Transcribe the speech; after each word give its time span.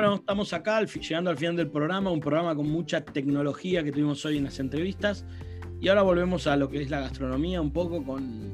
Bueno, 0.00 0.14
estamos 0.14 0.54
acá 0.54 0.80
llegando 0.82 1.28
al 1.28 1.36
final 1.36 1.56
del 1.56 1.70
programa, 1.70 2.10
un 2.10 2.20
programa 2.20 2.56
con 2.56 2.66
mucha 2.66 3.04
tecnología 3.04 3.84
que 3.84 3.92
tuvimos 3.92 4.24
hoy 4.24 4.38
en 4.38 4.44
las 4.44 4.58
entrevistas. 4.58 5.26
Y 5.78 5.88
ahora 5.88 6.00
volvemos 6.00 6.46
a 6.46 6.56
lo 6.56 6.70
que 6.70 6.80
es 6.80 6.88
la 6.88 7.00
gastronomía 7.00 7.60
un 7.60 7.70
poco 7.70 8.02
con 8.02 8.50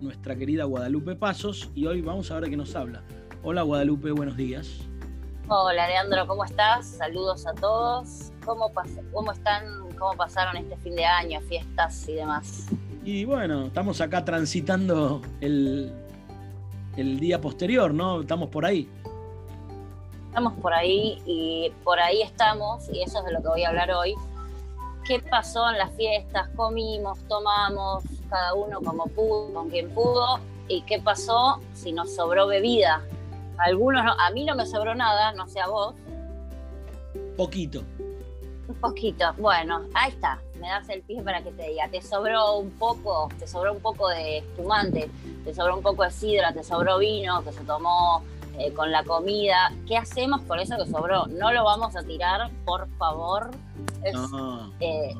nuestra 0.00 0.34
querida 0.34 0.64
Guadalupe 0.64 1.14
Pasos. 1.14 1.70
Y 1.74 1.84
hoy 1.84 2.00
vamos 2.00 2.30
a 2.30 2.36
ver 2.36 2.44
de 2.44 2.50
qué 2.52 2.56
nos 2.56 2.74
habla. 2.74 3.02
Hola 3.42 3.60
Guadalupe, 3.64 4.12
buenos 4.12 4.34
días. 4.38 4.78
Hola 5.48 5.88
Leandro, 5.88 6.26
¿cómo 6.26 6.42
estás? 6.46 6.86
Saludos 6.86 7.46
a 7.46 7.52
todos. 7.52 8.32
¿Cómo, 8.46 8.72
cómo 9.12 9.32
están? 9.32 9.64
¿Cómo 9.98 10.16
pasaron 10.16 10.56
este 10.56 10.78
fin 10.78 10.96
de 10.96 11.04
año, 11.04 11.38
fiestas 11.42 12.08
y 12.08 12.14
demás? 12.14 12.66
Y 13.04 13.26
bueno, 13.26 13.66
estamos 13.66 14.00
acá 14.00 14.24
transitando 14.24 15.20
el, 15.42 15.92
el 16.96 17.20
día 17.20 17.42
posterior, 17.42 17.92
¿no? 17.92 18.22
Estamos 18.22 18.48
por 18.48 18.64
ahí 18.64 18.88
estamos 20.38 20.60
por 20.62 20.72
ahí 20.72 21.20
y 21.26 21.72
por 21.82 21.98
ahí 21.98 22.22
estamos, 22.22 22.88
y 22.90 23.02
eso 23.02 23.18
es 23.18 23.24
de 23.24 23.32
lo 23.32 23.42
que 23.42 23.48
voy 23.48 23.64
a 23.64 23.70
hablar 23.70 23.90
hoy. 23.90 24.14
¿Qué 25.04 25.18
pasó 25.18 25.68
en 25.68 25.78
las 25.78 25.92
fiestas? 25.94 26.48
Comimos, 26.54 27.18
tomamos, 27.26 28.04
cada 28.30 28.54
uno 28.54 28.80
como 28.80 29.06
pudo, 29.06 29.52
con 29.52 29.68
quien 29.68 29.92
pudo, 29.92 30.38
y 30.68 30.82
qué 30.82 31.00
pasó 31.00 31.60
si 31.74 31.90
nos 31.90 32.14
sobró 32.14 32.46
bebida. 32.46 33.02
Algunos 33.56 34.04
no, 34.04 34.12
a 34.12 34.30
mí 34.30 34.44
no 34.44 34.54
me 34.54 34.64
sobró 34.64 34.94
nada, 34.94 35.32
no 35.32 35.48
sé 35.48 35.58
a 35.58 35.66
vos. 35.66 35.96
Poquito. 37.36 37.82
Un 38.68 38.76
poquito, 38.80 39.34
bueno, 39.38 39.86
ahí 39.94 40.12
está, 40.12 40.40
me 40.60 40.68
das 40.68 40.88
el 40.88 41.02
pie 41.02 41.20
para 41.20 41.42
que 41.42 41.50
te 41.50 41.64
diga, 41.64 41.88
te 41.88 42.00
sobró 42.00 42.58
un 42.58 42.70
poco, 42.78 43.28
te 43.40 43.48
sobró 43.48 43.72
un 43.72 43.80
poco 43.80 44.08
de 44.08 44.38
espumante, 44.38 45.10
te 45.42 45.52
sobró 45.52 45.74
un 45.78 45.82
poco 45.82 46.04
de 46.04 46.12
sidra, 46.12 46.52
te 46.52 46.62
sobró 46.62 46.98
vino 46.98 47.42
que 47.42 47.50
se 47.50 47.64
tomó 47.64 48.22
eh, 48.58 48.72
con 48.72 48.90
la 48.90 49.04
comida. 49.04 49.72
¿Qué 49.86 49.96
hacemos 49.96 50.42
con 50.42 50.58
eso 50.58 50.76
que 50.76 50.90
sobró? 50.90 51.26
No 51.26 51.52
lo 51.52 51.64
vamos 51.64 51.94
a 51.94 52.02
tirar, 52.02 52.50
por 52.64 52.88
favor. 52.96 53.50
Eh, 54.80 55.14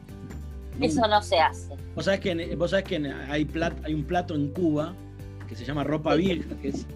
eso 0.80 1.06
no 1.06 1.22
se 1.22 1.38
hace. 1.38 1.76
Vos 1.94 2.06
sabés 2.06 2.20
que, 2.20 2.56
vos 2.56 2.70
sabés 2.70 2.86
que 2.86 2.96
hay, 3.28 3.48
hay 3.84 3.94
un 3.94 4.04
plato 4.04 4.34
en 4.34 4.52
Cuba 4.52 4.94
que 5.46 5.56
se 5.56 5.64
llama 5.64 5.84
ropa 5.84 6.14
vieja, 6.14 6.48
que 6.62 6.68
es 6.68 6.86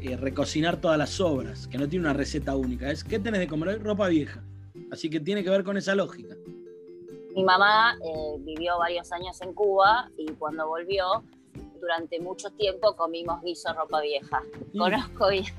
eh, 0.00 0.16
recocinar 0.16 0.76
todas 0.76 0.98
las 0.98 1.10
sobras, 1.10 1.68
que 1.68 1.78
no 1.78 1.88
tiene 1.88 2.04
una 2.04 2.12
receta 2.12 2.54
única. 2.54 2.90
Es 2.90 3.02
¿qué 3.02 3.18
tenés 3.18 3.40
de 3.40 3.46
comer? 3.46 3.82
Ropa 3.82 4.08
vieja. 4.08 4.44
Así 4.90 5.08
que 5.08 5.20
tiene 5.20 5.42
que 5.42 5.48
ver 5.48 5.64
con 5.64 5.78
esa 5.78 5.94
lógica. 5.94 6.34
Mi 7.34 7.44
mamá 7.44 7.96
vivió 8.40 8.76
varios 8.78 9.10
años 9.10 9.40
en 9.40 9.54
Cuba 9.54 10.10
y 10.18 10.26
cuando 10.32 10.68
volvió 10.68 11.24
durante 11.82 12.20
mucho 12.20 12.48
tiempo 12.52 12.94
comimos 12.94 13.42
guiso 13.42 13.74
ropa 13.74 14.00
vieja. 14.00 14.40
Mm. 14.72 14.78
Conozco 14.78 15.28
bien. 15.28 15.52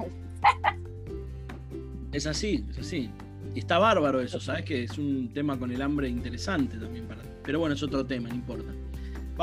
es 2.14 2.26
así, 2.26 2.66
es 2.72 2.80
así. 2.80 3.12
Y 3.54 3.60
está 3.60 3.78
bárbaro 3.78 4.22
eso, 4.22 4.40
¿sabes? 4.40 4.64
Que 4.64 4.84
es 4.86 4.98
un 4.98 5.32
tema 5.34 5.60
con 5.60 5.72
el 5.72 5.82
hambre 5.82 6.08
interesante 6.08 6.78
también. 6.78 7.08
Para... 7.08 7.22
Pero 7.44 7.60
bueno, 7.60 7.76
es 7.76 7.84
otro 7.84 8.06
tema, 8.06 8.30
no 8.30 8.36
importa. 8.36 8.72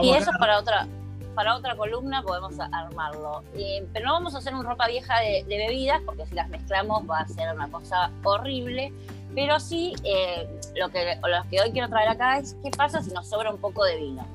y 0.03 0.11
eso 0.11 0.31
para 0.41 0.59
otra, 0.59 0.89
para 1.35 1.55
otra 1.55 1.77
columna 1.77 2.23
podemos 2.23 2.59
armarlo. 2.59 3.45
pero 3.93 4.07
no 4.07 4.13
vamos 4.15 4.35
a 4.35 4.39
hacer 4.39 4.55
un 4.55 4.65
ropa 4.65 4.89
vieja 4.89 5.21
de, 5.21 5.45
bebidas, 5.47 6.01
porque 6.05 6.27
si 6.27 6.35
las 6.35 6.49
mezclamos 6.49 7.09
va 7.09 7.21
a 7.21 7.29
ser 7.29 7.55
una 7.55 7.71
cosa 7.71 8.11
horrible. 8.25 8.93
Pero 9.35 9.61
sí, 9.61 9.95
eh, 10.03 10.49
lo, 10.75 10.89
que, 10.89 11.15
lo 11.17 11.49
que 11.51 11.61
hoy 11.61 11.71
quiero 11.71 11.89
traer 11.89 12.09
acá 12.09 12.39
es 12.39 12.57
qué 12.65 12.71
pasa 12.71 13.01
si 13.01 13.13
nos 13.13 13.29
sobra 13.29 13.53
un 13.53 13.61
poco 13.61 13.85
de 13.85 13.97
vino. 13.97 14.27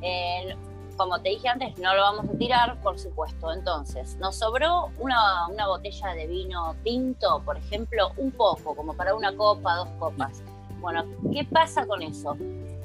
Eh, 0.00 0.56
como 1.02 1.20
te 1.20 1.30
dije 1.30 1.48
antes, 1.48 1.76
no 1.78 1.94
lo 1.96 2.02
vamos 2.02 2.26
a 2.32 2.38
tirar, 2.38 2.80
por 2.80 2.96
supuesto. 2.96 3.52
Entonces, 3.52 4.16
nos 4.18 4.36
sobró 4.36 4.90
una, 4.98 5.48
botella 5.66 6.14
de 6.14 6.28
vino 6.28 6.76
tinto, 6.84 7.42
por 7.44 7.56
ejemplo, 7.56 8.12
un 8.16 8.30
poco, 8.30 8.76
como 8.76 8.94
para 8.94 9.14
una 9.14 9.36
copa, 9.36 9.76
dos 9.76 9.88
copas. 9.98 10.42
Bueno, 10.80 11.04
¿qué 11.32 11.44
pasa 11.44 11.86
con 11.86 12.02
eso? 12.02 12.36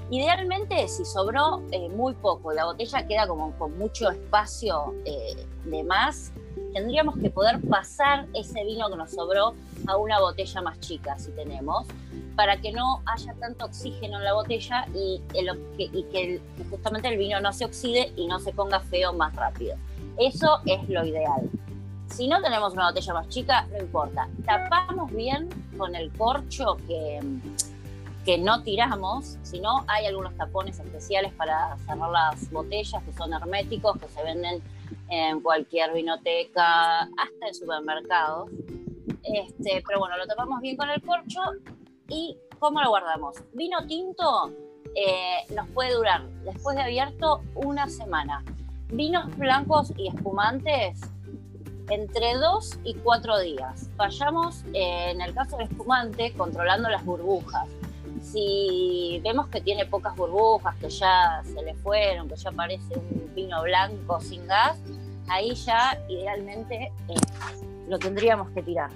Idealmente, 0.09 0.88
si 0.88 1.06
sobró 1.06 1.62
eh, 1.72 1.90
muy 1.90 2.14
poco, 2.16 2.53
la 2.53 2.66
botella 2.66 3.06
queda 3.06 3.28
como 3.28 3.52
con 3.58 3.78
mucho 3.78 4.09
espacio 4.09 4.96
eh, 5.06 5.46
de 5.66 5.84
más, 5.84 6.31
tendríamos 6.73 7.17
que 7.17 7.29
poder 7.29 7.59
pasar 7.61 8.28
ese 8.33 8.63
vino 8.63 8.89
que 8.89 8.95
nos 8.95 9.11
sobró 9.11 9.55
a 9.88 9.97
una 9.97 10.19
botella 10.19 10.61
más 10.61 10.79
chica, 10.79 11.17
si 11.17 11.31
tenemos, 11.31 11.85
para 12.35 12.57
que 12.57 12.72
no 12.72 13.01
haya 13.05 13.33
tanto 13.35 13.66
oxígeno 13.66 14.17
en 14.17 14.23
la 14.23 14.33
botella 14.33 14.85
y, 14.94 15.22
que, 16.11 16.41
justamente 16.69 17.07
el 17.07 17.17
vino 17.17 17.39
no 17.39 17.51
se 17.53 17.66
oxide 17.66 18.13
y 18.16 18.28
no 18.28 18.39
se 18.39 18.53
ponga 18.53 18.79
feo 18.79 19.13
más 19.13 19.35
rápido. 19.35 19.75
Eso 20.17 20.59
es 20.66 20.88
lo 20.89 21.05
ideal. 21.05 21.50
Si 22.07 22.28
no 22.28 22.41
tenemos 22.41 22.73
una 22.73 22.88
botella 22.89 23.13
más 23.13 23.28
chica, 23.29 23.67
no 23.72 23.79
importa. 23.79 24.29
Tapamos 24.45 25.11
bien 25.11 25.49
con 25.78 25.95
el 25.95 26.11
corcho 26.13 26.78
que, 26.88 27.19
que 28.23 28.38
no 28.38 28.63
tiramos, 28.63 29.38
si 29.44 29.59
no, 29.59 29.84
hay 29.88 30.05
algunos 30.05 30.35
tapones 30.35 30.79
especiales 30.79 31.34
para 31.34 31.78
cerrar 31.85 32.09
las 32.09 32.51
botellas 32.51 33.03
que 33.03 33.13
son 33.13 33.34
herméticos, 33.34 33.97
que 33.99 34.07
se 34.09 34.23
venden 34.23 34.61
en 35.09 35.41
cualquier 35.41 35.94
vinoteca, 35.94 37.01
hasta 37.01 37.47
en 37.47 37.53
supermercados. 37.53 38.50
Este, 39.23 39.84
pero 39.85 40.00
bueno, 40.00 40.18
lo 40.18 40.25
tapamos 40.25 40.62
bien 40.62 40.78
con 40.78 40.90
el 40.90 41.01
corcho 41.01 41.41
¿Y 42.09 42.38
cómo 42.59 42.81
lo 42.81 42.90
guardamos? 42.90 43.35
Vino 43.53 43.85
tinto 43.85 44.53
eh, 44.96 45.53
nos 45.53 45.67
puede 45.69 45.94
durar, 45.94 46.28
después 46.44 46.75
de 46.75 46.84
abierto, 46.84 47.41
una 47.56 47.88
semana. 47.88 48.44
Vinos 48.90 49.35
blancos 49.38 49.91
y 49.97 50.07
espumantes, 50.07 51.00
entre 51.90 52.35
dos 52.35 52.79
y 52.84 52.96
cuatro 52.96 53.40
días. 53.40 53.90
Vayamos, 53.96 54.63
eh, 54.73 55.12
en 55.12 55.22
el 55.22 55.34
caso 55.34 55.57
del 55.57 55.67
espumante, 55.67 56.34
controlando 56.34 56.90
las 56.90 57.06
burbujas. 57.06 57.67
Si 58.32 59.22
vemos 59.24 59.48
que 59.48 59.62
tiene 59.62 59.86
pocas 59.86 60.16
burbujas, 60.16 60.76
que 60.78 60.90
ya 60.90 61.42
se 61.44 61.62
le 61.64 61.74
fueron, 61.76 62.28
que 62.28 62.36
ya 62.36 62.52
parece 62.52 62.98
un 62.98 63.32
vino 63.34 63.62
blanco 63.64 64.20
sin 64.22 64.46
gas, 64.48 64.78
ahí 65.30 65.54
ya 65.56 65.98
idealmente 66.10 66.92
eh, 67.08 67.16
lo 67.88 67.98
tendríamos 68.00 68.50
que 68.52 68.64
tirar 68.64 68.90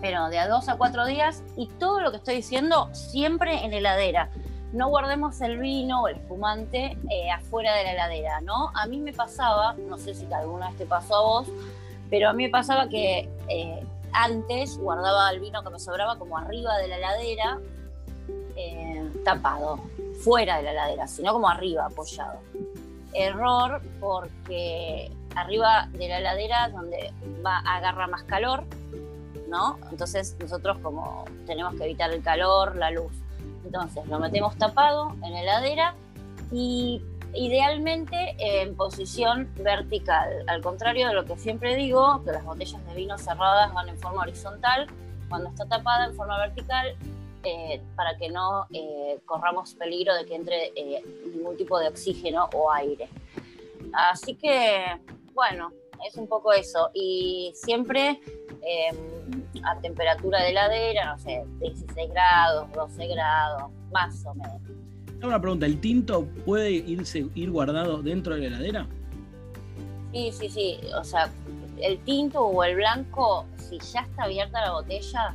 pero 0.00 0.28
de 0.28 0.38
a 0.38 0.48
dos 0.48 0.68
a 0.68 0.76
cuatro 0.76 1.04
días 1.06 1.42
y 1.56 1.66
todo 1.66 2.00
lo 2.00 2.10
que 2.10 2.18
estoy 2.18 2.36
diciendo 2.36 2.88
siempre 2.92 3.64
en 3.64 3.72
heladera. 3.72 4.30
No 4.72 4.88
guardemos 4.88 5.40
el 5.40 5.58
vino 5.58 6.02
o 6.02 6.08
el 6.08 6.16
espumante 6.16 6.96
eh, 7.10 7.30
afuera 7.30 7.74
de 7.74 7.84
la 7.84 7.92
heladera, 7.92 8.40
¿no? 8.40 8.70
A 8.74 8.86
mí 8.86 9.00
me 9.00 9.12
pasaba, 9.12 9.74
no 9.74 9.98
sé 9.98 10.14
si 10.14 10.32
alguna 10.32 10.68
vez 10.68 10.78
te 10.78 10.86
pasó 10.86 11.16
a 11.16 11.22
vos, 11.22 11.48
pero 12.08 12.28
a 12.28 12.32
mí 12.32 12.44
me 12.44 12.50
pasaba 12.50 12.88
que 12.88 13.28
eh, 13.48 13.84
antes 14.12 14.78
guardaba 14.78 15.30
el 15.30 15.40
vino 15.40 15.62
que 15.62 15.70
me 15.70 15.78
sobraba 15.78 16.18
como 16.18 16.38
arriba 16.38 16.78
de 16.78 16.88
la 16.88 16.98
heladera, 16.98 17.58
eh, 18.60 19.10
tapado, 19.24 19.80
fuera 20.22 20.58
de 20.58 20.64
la 20.64 20.72
heladera, 20.72 21.06
sino 21.08 21.32
como 21.32 21.48
arriba, 21.48 21.86
apoyado. 21.86 22.40
Error 23.12 23.80
porque 24.00 25.10
arriba 25.34 25.88
de 25.92 26.08
la 26.08 26.18
heladera 26.18 26.68
donde 26.68 27.12
va 27.44 27.58
a 27.58 27.76
agarrar 27.76 28.10
más 28.10 28.22
calor 28.24 28.64
¿no? 29.50 29.78
Entonces 29.90 30.36
nosotros 30.40 30.78
como 30.78 31.24
tenemos 31.46 31.74
que 31.74 31.84
evitar 31.84 32.10
el 32.10 32.22
calor, 32.22 32.76
la 32.76 32.90
luz. 32.90 33.12
Entonces 33.64 34.06
lo 34.06 34.18
metemos 34.18 34.56
tapado 34.56 35.14
en 35.22 35.36
heladera 35.36 35.94
y 36.50 37.02
idealmente 37.34 38.36
en 38.38 38.74
posición 38.76 39.52
vertical. 39.56 40.44
Al 40.46 40.62
contrario 40.62 41.08
de 41.08 41.14
lo 41.14 41.24
que 41.24 41.36
siempre 41.36 41.74
digo, 41.74 42.22
que 42.24 42.32
las 42.32 42.44
botellas 42.44 42.84
de 42.86 42.94
vino 42.94 43.18
cerradas 43.18 43.74
van 43.74 43.88
en 43.88 43.98
forma 43.98 44.22
horizontal, 44.22 44.86
cuando 45.28 45.50
está 45.50 45.66
tapada 45.66 46.06
en 46.06 46.14
forma 46.14 46.38
vertical, 46.38 46.96
eh, 47.42 47.80
para 47.96 48.16
que 48.16 48.28
no 48.28 48.66
eh, 48.72 49.18
corramos 49.24 49.74
peligro 49.74 50.14
de 50.14 50.26
que 50.26 50.34
entre 50.34 50.72
eh, 50.76 51.02
ningún 51.34 51.56
tipo 51.56 51.78
de 51.78 51.88
oxígeno 51.88 52.48
o 52.54 52.70
aire. 52.70 53.08
Así 53.92 54.34
que, 54.34 54.84
bueno, 55.34 55.72
es 56.06 56.16
un 56.16 56.26
poco 56.26 56.52
eso. 56.52 56.90
Y 56.94 57.52
siempre 57.54 58.20
em, 58.62 59.64
a 59.64 59.78
temperatura 59.80 60.42
de 60.42 60.50
heladera, 60.50 61.12
no 61.12 61.18
sé, 61.18 61.44
16 61.60 62.10
grados, 62.10 62.70
12 62.72 63.06
grados, 63.06 63.70
más 63.90 64.24
o 64.26 64.34
menos. 64.34 64.60
Una 65.22 65.40
pregunta, 65.40 65.66
¿el 65.66 65.80
tinto 65.80 66.26
puede 66.44 66.70
irse, 66.70 67.26
ir 67.34 67.50
guardado 67.50 68.02
dentro 68.02 68.34
de 68.34 68.40
la 68.40 68.46
heladera? 68.48 68.86
Sí, 70.12 70.32
sí, 70.32 70.48
sí. 70.48 70.80
O 70.98 71.04
sea, 71.04 71.30
el 71.80 71.98
tinto 72.04 72.40
o 72.40 72.64
el 72.64 72.76
blanco, 72.76 73.46
si 73.56 73.78
ya 73.78 74.00
está 74.00 74.24
abierta 74.24 74.60
la 74.60 74.72
botella, 74.72 75.34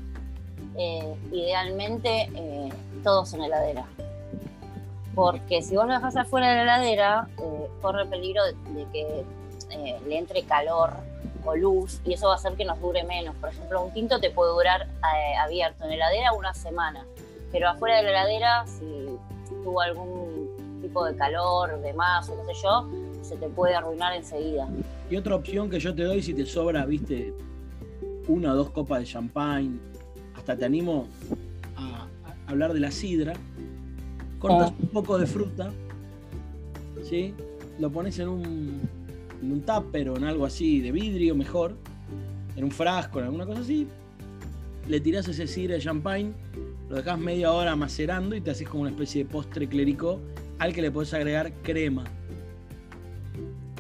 eh, 0.78 1.16
idealmente 1.32 2.30
eh, 2.34 2.70
todos 3.04 3.34
en 3.34 3.44
heladera. 3.44 3.86
Porque 5.14 5.62
si 5.62 5.76
vos 5.76 5.88
lo 5.88 5.94
dejas 5.94 6.16
afuera 6.18 6.50
de 6.50 6.56
la 6.56 6.64
heladera, 6.64 7.28
eh, 7.38 7.68
corre 7.82 8.06
peligro 8.06 8.44
de 8.46 8.86
que 8.92 9.24
le 10.06 10.18
entre 10.18 10.44
calor 10.44 10.92
o 11.44 11.56
luz 11.56 12.00
y 12.06 12.14
eso 12.14 12.28
va 12.28 12.34
a 12.34 12.36
hacer 12.36 12.54
que 12.54 12.66
nos 12.66 12.80
dure 12.80 13.04
menos. 13.04 13.36
Por 13.36 13.50
ejemplo, 13.50 13.84
un 13.84 13.92
tinto 13.92 14.20
te 14.20 14.32
puede 14.32 14.52
durar 14.52 14.88
abierto 15.40 15.86
en 15.86 15.94
heladera 15.94 16.34
una 16.34 16.54
semana, 16.54 17.06
pero 17.52 17.70
afuera 17.70 17.98
de 17.98 18.04
la 18.04 18.10
heladera, 18.10 18.66
si 18.68 19.18
tuvo 19.64 19.82
algún 19.82 20.80
tipo 20.82 21.06
de 21.06 21.16
calor, 21.16 21.82
de 21.82 21.94
más 21.94 22.30
o 22.30 22.38
qué 22.38 22.54
sé 22.54 22.62
yo, 22.64 22.90
se 23.22 23.36
te 23.38 23.48
puede 23.50 23.76
arruinar 23.76 24.14
enseguida. 24.14 24.68
Y 25.10 25.18
otra 25.18 25.36
opción 25.36 25.70
que 25.70 25.80
yo 25.80 25.94
te 25.94 26.04
doy 26.04 26.22
si 26.22 26.34
te 26.34 26.46
sobra, 26.46 26.86
viste, 26.86 27.34
una 28.28 28.54
o 28.54 28.56
dos 28.56 28.70
copas 28.70 29.00
de 29.00 29.06
champagne, 29.06 29.80
hasta 30.46 30.56
te 30.56 30.66
animo 30.66 31.08
a, 31.76 32.06
a 32.46 32.52
hablar 32.52 32.72
de 32.74 32.80
la 32.80 32.92
sidra, 32.92 33.34
cortas 34.38 34.70
Oh. 34.80 34.84
un 34.84 34.90
poco 34.90 35.18
de 35.18 35.26
fruta, 35.26 35.72
¿sí? 37.02 37.34
lo 37.80 37.90
pones 37.90 38.20
en 38.20 38.28
un, 38.30 38.80
en 39.42 39.52
un 39.52 39.62
tupper 39.62 40.10
o 40.12 40.18
en 40.18 40.24
algo 40.24 40.46
así 40.46 40.82
de 40.82 40.92
vidrio 40.92 41.34
mejor, 41.34 41.74
en 42.56 42.64
un 42.64 42.70
frasco, 42.70 43.18
en 43.18 43.26
alguna 43.26 43.48
cosa 43.48 43.62
así, 43.62 43.88
le 44.88 45.00
tirás 45.00 45.28
ese 45.28 45.48
sidra 45.48 45.74
de 45.78 45.82
champagne, 45.82 46.32
lo 46.90 46.98
dejas 46.98 47.18
media 47.18 47.52
hora 47.52 47.76
macerando 47.76 48.36
y 48.36 48.42
te 48.42 48.52
haces 48.52 48.70
como 48.70 48.82
una 48.84 48.92
especie 48.92 49.24
de 49.24 49.30
postre 49.32 49.68
clérico 49.68 50.20
al 50.60 50.74
que 50.74 50.84
le 50.84 50.92
podés 50.92 51.12
agregar 51.16 51.52
crema. 51.64 52.04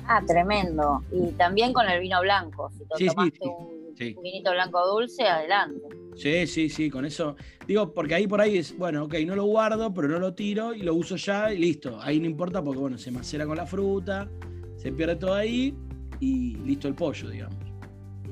Ah, 0.07 0.23
tremendo. 0.25 1.03
Y 1.11 1.27
también 1.33 1.73
con 1.73 1.87
el 1.87 1.99
vino 2.01 2.19
blanco. 2.21 2.71
Si 2.71 2.79
te 2.79 2.95
Sí, 2.97 3.07
sí, 3.09 3.15
tomaste 3.15 3.37
sí, 3.41 3.49
un, 3.49 3.74
sí. 3.97 4.13
un 4.15 4.23
vinito 4.23 4.51
blanco 4.51 4.85
dulce, 4.87 5.23
adelante. 5.23 5.81
Sí, 6.15 6.47
sí, 6.47 6.69
sí, 6.69 6.89
con 6.89 7.05
eso. 7.05 7.35
Digo, 7.67 7.91
porque 7.93 8.15
ahí 8.15 8.27
por 8.27 8.39
ahí 8.39 8.57
es, 8.57 8.77
bueno, 8.77 9.03
ok, 9.05 9.15
no 9.25 9.35
lo 9.35 9.45
guardo, 9.45 9.93
pero 9.93 10.07
no 10.07 10.19
lo 10.19 10.33
tiro 10.33 10.73
y 10.73 10.81
lo 10.83 10.93
uso 10.95 11.15
ya 11.17 11.51
y 11.51 11.57
listo. 11.57 11.99
Ahí 12.01 12.19
no 12.19 12.25
importa 12.25 12.61
porque, 12.63 12.79
bueno, 12.79 12.97
se 12.97 13.11
macera 13.11 13.45
con 13.45 13.57
la 13.57 13.65
fruta, 13.65 14.29
se 14.77 14.91
pierde 14.91 15.15
todo 15.17 15.33
ahí 15.33 15.75
y 16.21 16.55
listo 16.57 16.87
el 16.87 16.95
pollo, 16.95 17.29
digamos. 17.29 17.57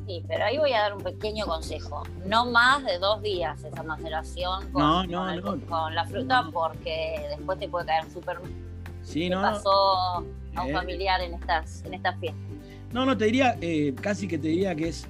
Sí, 0.08 0.22
pero 0.28 0.44
ahí 0.46 0.58
voy 0.58 0.74
a 0.74 0.80
dar 0.82 0.96
un 0.96 1.04
pequeño 1.04 1.46
consejo. 1.46 2.04
No 2.26 2.46
más 2.52 2.84
de 2.86 3.00
dos 3.00 3.22
días 3.22 3.64
esa 3.64 3.84
maceración 3.84 4.70
con, 4.72 4.82
No, 4.82 5.04
no, 5.06 5.20
con 5.20 5.30
el- 5.30 5.42
no. 5.62 5.66
con 5.68 5.96
la 5.96 6.06
fruta 6.06 6.50
porque 6.54 7.22
después 7.36 7.58
te 7.60 7.68
puede 7.70 7.86
caer 7.86 8.04
súper 8.12 8.38
Sí, 9.02 9.30
no. 9.30 9.42
pasó 9.42 9.70
a 9.72 10.20
un 10.64 10.70
Eh. 10.70 10.74
familiar 10.74 11.22
en 11.22 11.34
estas, 11.34 11.84
en 11.86 11.94
estas 11.94 12.18
fiestas. 12.20 12.42
No, 12.94 13.06
no, 13.06 13.18
te 13.18 13.26
diría, 13.26 13.58
eh, 13.62 13.94
casi 14.00 14.28
que 14.28 14.38
te 14.38 14.50
diría 14.50 14.76
que 14.76 14.90
es, 14.90 15.08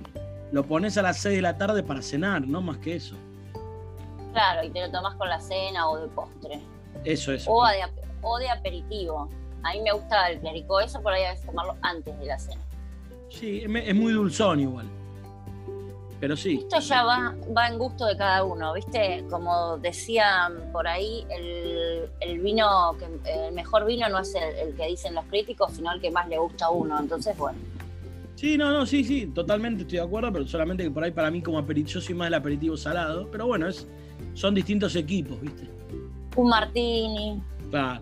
lo 0.53 0.63
pones 0.63 0.97
a 0.97 1.01
las 1.01 1.17
6 1.17 1.37
de 1.37 1.41
la 1.41 1.57
tarde 1.57 1.81
para 1.83 2.01
cenar, 2.03 2.47
no 2.47 2.61
más 2.61 2.77
que 2.77 2.95
eso. 2.95 3.15
Claro, 4.33 4.63
y 4.63 4.69
te 4.69 4.81
lo 4.81 4.91
tomas 4.91 5.15
con 5.15 5.27
la 5.27 5.41
cena 5.41 5.89
o 5.89 5.97
de 5.99 6.07
postre. 6.09 6.61
Eso, 7.03 7.33
eso. 7.33 7.51
O 7.51 7.67
de, 7.67 7.81
ap- 7.81 7.91
o 8.21 8.37
de 8.37 8.49
aperitivo. 8.49 9.29
A 9.63 9.73
mí 9.73 9.81
me 9.81 9.91
gusta 9.91 10.29
el 10.29 10.39
clérico, 10.39 10.79
eso 10.79 11.01
por 11.01 11.13
ahí 11.13 11.23
a 11.23 11.31
veces 11.31 11.45
tomarlo 11.47 11.75
antes 11.81 12.17
de 12.19 12.25
la 12.25 12.37
cena. 12.37 12.61
Sí, 13.29 13.63
es 13.65 13.87
es 13.87 13.95
muy 13.95 14.13
dulzón 14.13 14.59
igual. 14.59 14.85
Pero 16.19 16.37
sí, 16.37 16.59
Esto 16.61 16.79
ya 16.79 17.03
va, 17.03 17.35
va 17.57 17.67
en 17.67 17.77
gusto 17.79 18.05
de 18.05 18.15
cada 18.15 18.43
uno, 18.45 18.73
¿viste? 18.73 19.25
Como 19.29 19.77
decían 19.79 20.69
por 20.71 20.87
ahí, 20.87 21.25
el, 21.29 22.09
el 22.21 22.39
vino, 22.39 22.95
que, 22.97 23.47
el 23.47 23.53
mejor 23.53 23.85
vino 23.85 24.07
no 24.07 24.19
es 24.19 24.33
el, 24.35 24.43
el 24.69 24.75
que 24.75 24.85
dicen 24.87 25.15
los 25.15 25.25
críticos, 25.25 25.73
sino 25.73 25.91
el 25.91 25.99
que 25.99 26.11
más 26.11 26.29
le 26.29 26.37
gusta 26.37 26.65
a 26.67 26.69
uno. 26.69 26.97
Entonces, 26.99 27.35
bueno, 27.37 27.57
sí, 28.35 28.57
no, 28.57 28.71
no, 28.71 28.85
sí, 28.85 29.03
sí, 29.03 29.27
totalmente 29.27 29.83
estoy 29.83 29.97
de 29.99 30.03
acuerdo, 30.05 30.31
pero 30.33 30.47
solamente 30.47 30.83
que 30.83 30.91
por 30.91 31.03
ahí 31.03 31.11
para 31.11 31.31
mí 31.31 31.41
como 31.41 31.57
aperitivo, 31.59 31.93
yo 31.95 32.01
soy 32.01 32.15
más 32.15 32.27
del 32.27 32.33
aperitivo 32.35 32.75
salado, 32.77 33.29
pero 33.31 33.47
bueno, 33.47 33.67
es, 33.67 33.87
son 34.33 34.53
distintos 34.55 34.95
equipos, 34.95 35.39
¿viste? 35.41 35.69
un 36.35 36.49
martini, 36.49 37.41
Claro. 37.69 38.01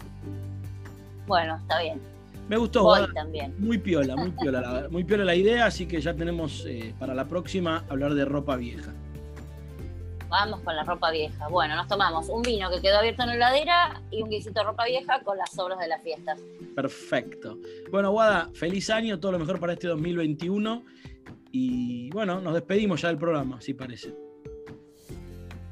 bueno, 1.27 1.57
está 1.57 1.81
bien. 1.81 1.99
Me 2.47 2.57
gustó, 2.57 2.83
Voy 2.83 3.13
también. 3.13 3.53
muy 3.59 3.77
piola, 3.77 4.15
muy 4.15 4.31
piola, 4.31 4.61
la, 4.61 4.73
verdad, 4.73 4.89
muy 4.91 5.03
piola 5.05 5.23
la 5.25 5.35
idea, 5.35 5.65
así 5.65 5.85
que 5.85 6.01
ya 6.01 6.13
tenemos 6.13 6.65
eh, 6.67 6.93
para 6.99 7.13
la 7.13 7.25
próxima 7.27 7.83
hablar 7.89 8.13
de 8.13 8.25
ropa 8.25 8.55
vieja. 8.57 8.91
Vamos 10.29 10.61
con 10.61 10.75
la 10.75 10.83
ropa 10.83 11.11
vieja. 11.11 11.47
Bueno, 11.49 11.75
nos 11.75 11.87
tomamos 11.87 12.29
un 12.29 12.41
vino 12.41 12.69
que 12.69 12.81
quedó 12.81 12.97
abierto 12.99 13.21
en 13.23 13.29
la 13.29 13.35
heladera 13.35 14.01
y 14.11 14.21
un 14.21 14.29
guisito 14.29 14.61
de 14.61 14.65
ropa 14.65 14.85
vieja 14.85 15.19
con 15.23 15.37
las 15.37 15.51
sobras 15.51 15.77
de 15.79 15.87
las 15.89 16.01
fiestas. 16.01 16.39
Perfecto. 16.81 17.59
Bueno, 17.91 18.11
Guada, 18.11 18.49
feliz 18.53 18.89
año, 18.89 19.19
todo 19.19 19.33
lo 19.33 19.39
mejor 19.39 19.59
para 19.59 19.73
este 19.73 19.87
2021 19.87 20.83
y 21.51 22.09
bueno, 22.09 22.41
nos 22.41 22.55
despedimos 22.55 23.01
ya 23.01 23.09
del 23.09 23.17
programa, 23.17 23.61
si 23.61 23.75
parece. 23.75 24.15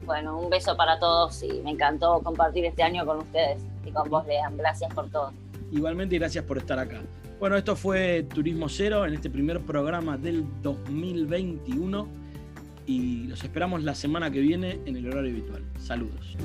Bueno, 0.05 0.39
un 0.39 0.51
beso 0.51 0.77
para 0.77 0.99
todos 0.99 1.41
y 1.41 1.61
me 1.61 1.71
encantó 1.71 2.21
compartir 2.21 2.65
este 2.65 2.83
año 2.83 3.07
con 3.07 3.17
ustedes 3.17 3.63
y 3.83 3.91
con 3.91 4.07
vos, 4.07 4.27
Lean. 4.27 4.55
Gracias 4.55 4.93
por 4.93 5.09
todo. 5.09 5.33
Igualmente, 5.71 6.17
gracias 6.19 6.45
por 6.45 6.59
estar 6.59 6.77
acá. 6.77 7.01
Bueno, 7.39 7.57
esto 7.57 7.75
fue 7.75 8.23
Turismo 8.23 8.69
Cero 8.69 9.05
en 9.05 9.15
este 9.15 9.31
primer 9.31 9.61
programa 9.61 10.15
del 10.15 10.45
2021 10.61 12.07
y 12.85 13.27
los 13.27 13.43
esperamos 13.43 13.83
la 13.83 13.95
semana 13.95 14.29
que 14.29 14.41
viene 14.41 14.79
en 14.85 14.95
el 14.95 15.07
horario 15.07 15.31
habitual. 15.31 15.63
Saludos. 15.79 16.37